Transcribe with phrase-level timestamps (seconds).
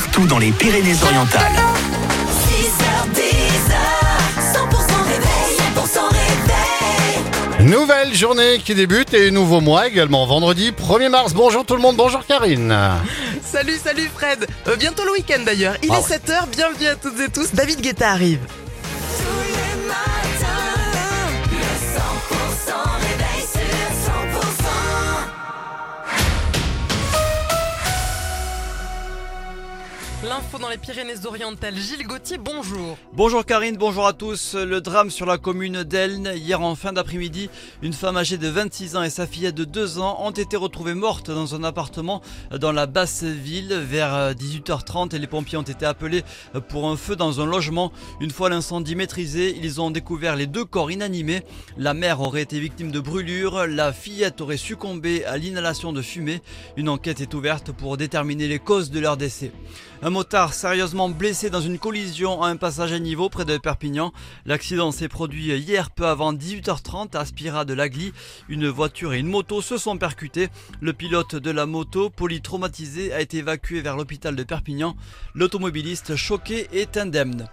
[0.00, 1.52] partout dans les Pyrénées-Orientales.
[2.48, 3.20] 6h10,
[4.40, 6.08] 100% réveil, 100%
[7.58, 7.68] réveil.
[7.70, 10.24] Nouvelle journée qui débute et nouveau mois également.
[10.26, 11.34] Vendredi 1er mars.
[11.34, 12.74] Bonjour tout le monde, bonjour Karine.
[13.44, 14.46] Salut, salut Fred.
[14.68, 15.74] Euh, bientôt le week-end d'ailleurs.
[15.82, 16.16] Il Ah est ouais.
[16.18, 17.52] 7h, bienvenue à toutes et tous.
[17.52, 18.38] David Guetta arrive.
[30.30, 31.74] L'info dans les Pyrénées-Orientales.
[31.74, 32.96] Gilles Gauthier, bonjour.
[33.14, 34.54] Bonjour Karine, bonjour à tous.
[34.54, 36.30] Le drame sur la commune d'Elne.
[36.36, 37.50] Hier en fin d'après-midi,
[37.82, 40.94] une femme âgée de 26 ans et sa fillette de 2 ans ont été retrouvées
[40.94, 42.22] mortes dans un appartement
[42.56, 46.22] dans la basse ville vers 18h30 et les pompiers ont été appelés
[46.68, 47.90] pour un feu dans un logement.
[48.20, 51.42] Une fois l'incendie maîtrisé, ils ont découvert les deux corps inanimés.
[51.76, 56.40] La mère aurait été victime de brûlures, la fillette aurait succombé à l'inhalation de fumée.
[56.76, 59.50] Une enquête est ouverte pour déterminer les causes de leur décès.
[60.02, 64.14] Un motard sérieusement blessé dans une collision à un passage à niveau près de Perpignan.
[64.46, 68.14] L'accident s'est produit hier peu avant 18h30 à Spira de Lagly.
[68.48, 70.48] Une voiture et une moto se sont percutées.
[70.80, 74.96] Le pilote de la moto, polytraumatisé, a été évacué vers l'hôpital de Perpignan.
[75.34, 77.46] L'automobiliste choqué est indemne.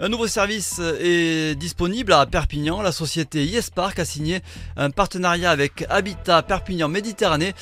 [0.00, 2.82] Un nouveau service est disponible à Perpignan.
[2.82, 4.42] La société YesPark a signé
[4.76, 7.52] un partenariat avec Habitat Perpignan Méditerranée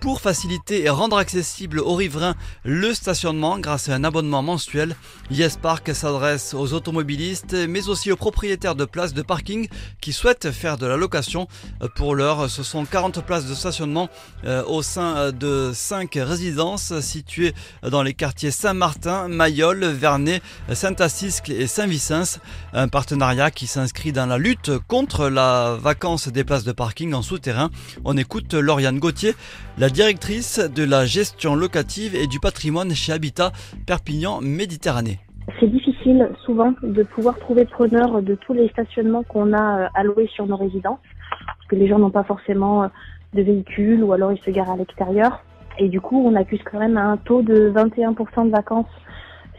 [0.00, 4.94] pour faciliter et rendre accessible aux riverains le stationnement grâce à un abonnement mensuel.
[5.30, 9.66] YesPark s'adresse aux automobilistes mais aussi aux propriétaires de places de parking
[10.02, 11.48] qui souhaitent faire de la location.
[11.94, 14.10] Pour l'heure, ce sont 40 places de stationnement
[14.44, 20.42] euh, au sein de 5 résidences situées dans les quartiers Saint-Martin, Mayol, Vernet,
[20.74, 22.40] Saint-Assiscle et Saint-Vicence.
[22.72, 27.22] Un partenariat qui s'inscrit dans la lutte contre la vacance des places de parking en
[27.22, 27.70] souterrain.
[28.04, 29.34] On écoute Lauriane Gauthier,
[29.78, 33.52] la directrice de la gestion locative et du patrimoine chez Habitat
[33.86, 35.20] Perpignan Méditerranée.
[35.60, 40.28] C'est difficile souvent de pouvoir trouver preneur de tous les stationnements qu'on a euh, alloués
[40.34, 40.98] sur nos résidences,
[41.46, 42.88] parce que les gens n'ont pas forcément euh,
[43.34, 45.44] de véhicule ou alors ils se garent à l'extérieur.
[45.78, 48.86] Et du coup, on accuse quand même un taux de 21% de vacances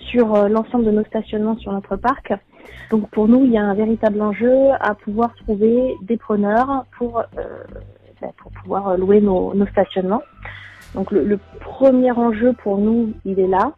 [0.09, 2.33] sur euh, l'ensemble de nos stationnements sur notre parc.
[2.89, 7.19] Donc pour nous, il y a un véritable enjeu à pouvoir trouver des preneurs pour,
[7.19, 7.23] euh,
[8.21, 8.31] ben,
[8.61, 10.23] pouvoir euh, louer nos, stationnements.
[10.95, 13.73] Donc le premier enjeu pour nous, il est là.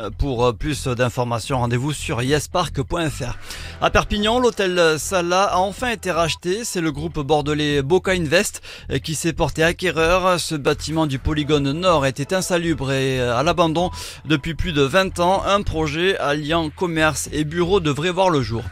[0.00, 3.36] Euh, Pour euh, plus d'informations, rendez-vous sur yespark.fr.
[3.80, 6.64] À Perpignan, l'hôtel Sala a enfin été racheté.
[6.64, 10.40] C'est le groupe bordelais Boca Invest euh, qui s'est porté acquéreur.
[10.40, 13.90] Ce bâtiment du polygone nord était insalubre et à l'abandon
[14.24, 15.42] depuis plus de 20 ans.
[15.44, 18.62] Un projet alliant commerce et bureau devrait voir le jour.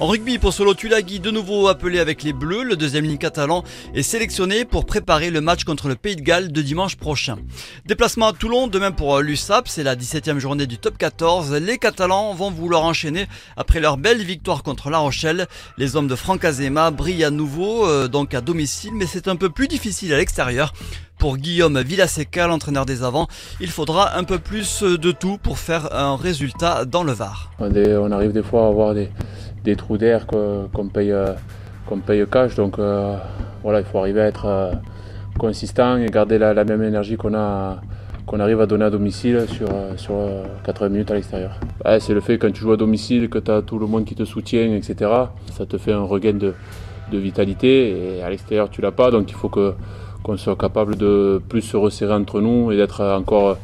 [0.00, 3.62] En rugby, pour Solo Tulagi, de nouveau appelé avec les Bleus, le deuxième ligne catalan
[3.94, 7.38] est sélectionné pour préparer le match contre le Pays de Galles de dimanche prochain.
[7.86, 11.54] Déplacement à Toulon, demain pour l'USAP, c'est la 17e journée du top 14.
[11.54, 13.26] Les Catalans vont vouloir enchaîner
[13.56, 15.46] après leur belle victoire contre La Rochelle.
[15.78, 19.36] Les hommes de Franck Azema brillent à nouveau, euh, donc à domicile, mais c'est un
[19.36, 20.72] peu plus difficile à l'extérieur.
[21.18, 23.28] Pour Guillaume Villaseca, l'entraîneur des avants,
[23.60, 27.50] il faudra un peu plus de tout pour faire un résultat dans le Var.
[27.60, 31.34] On, arrive des fois à avoir des, trous d'air qu'on paye, euh,
[32.06, 32.54] paye cash.
[32.56, 33.16] Donc euh,
[33.62, 34.72] voilà, il faut arriver à être
[35.38, 37.80] consistant et garder la, la même énergie qu'on a
[38.26, 41.52] qu'on arrive à donner à domicile sur, euh, sur euh, 80 minutes à l'extérieur.
[42.00, 44.14] C'est le fait quand tu joues à domicile, que tu as tout le monde qui
[44.14, 45.10] te soutient, etc.
[45.52, 46.54] Ça te fait un regain de,
[47.12, 49.12] vitalité et à l'extérieur tu l'as pas.
[49.12, 49.74] Donc il faut que
[50.24, 53.56] qu'on soit capable de plus se resserrer entre nous et d'être encore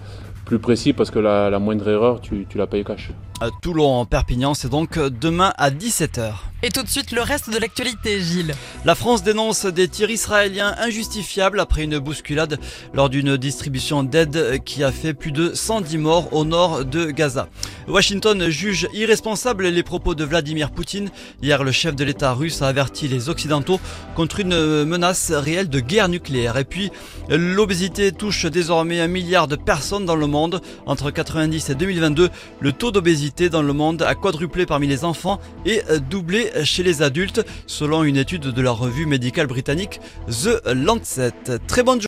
[0.44, 3.10] plus précis parce que la, la moindre erreur, tu, tu la payes cash.
[3.40, 6.49] À Toulon, Perpignan, c'est donc demain à 17h.
[6.62, 8.54] Et tout de suite, le reste de l'actualité, Gilles.
[8.84, 12.58] La France dénonce des tirs israéliens injustifiables après une bousculade
[12.92, 17.48] lors d'une distribution d'aide qui a fait plus de 110 morts au nord de Gaza.
[17.88, 21.08] Washington juge irresponsable les propos de Vladimir Poutine.
[21.42, 23.80] Hier, le chef de l'État russe a averti les Occidentaux
[24.14, 26.58] contre une menace réelle de guerre nucléaire.
[26.58, 26.90] Et puis,
[27.30, 30.60] l'obésité touche désormais un milliard de personnes dans le monde.
[30.84, 32.28] Entre 90 et 2022,
[32.60, 37.02] le taux d'obésité dans le monde a quadruplé parmi les enfants et doublé chez les
[37.02, 41.32] adultes, selon une étude de la revue médicale britannique The Lancet.
[41.66, 41.98] Très bonne journée.